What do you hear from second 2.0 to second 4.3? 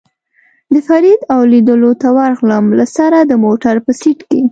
ته ورغلم، له سره د موټر په سېټ